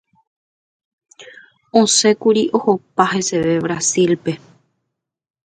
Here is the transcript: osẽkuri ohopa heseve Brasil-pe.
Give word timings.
osẽkuri 1.81 2.43
ohopa 2.57 3.03
heseve 3.13 3.53
Brasil-pe. 3.65 4.31